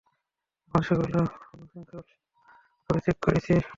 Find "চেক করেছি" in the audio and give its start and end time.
3.05-3.53